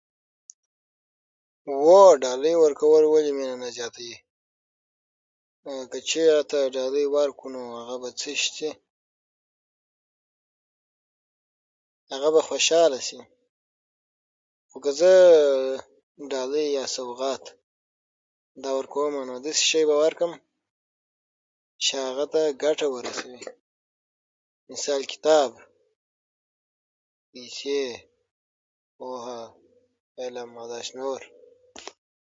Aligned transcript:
هو 1.83 1.99
ډالۍ 2.23 2.53
ورکول 2.63 3.03
ولې 3.07 3.31
مينه 3.37 3.55
نه 3.61 3.69
زیاتوي 3.77 4.15
که 5.91 5.99
چيرته 6.09 6.59
ډالۍ 6.75 7.05
ورکړو 7.15 7.47
نو 7.55 7.61
هغه 7.79 7.95
به 8.01 8.09
څه 8.19 8.31
شی 8.41 8.49
شي 8.57 8.69
نو 8.71 8.75
مممم 8.75 8.79
هغه 12.13 12.29
به 12.33 12.41
خوشحاله 12.49 12.99
شي 13.07 13.19
که 14.83 14.91
زه 14.99 15.13
ډالۍ 16.31 16.67
یا 16.77 16.85
سوغات 16.95 17.43
ورکومه 18.77 19.21
نو 19.29 19.35
داسي 19.45 19.61
څه 19.61 19.63
شی 19.69 19.81
به 19.89 19.95
ورکړم 20.03 20.33
چې 21.83 21.93
هغه 22.07 22.25
ته 22.33 22.41
ګټه 22.63 22.87
ورسوي 22.95 23.41
مثال 24.71 25.01
کتاب 25.13 25.49
،پوهه 28.97 29.39
علم 30.21 30.49
او 30.59 30.65
داسي 30.73 30.93
نور 30.99 31.21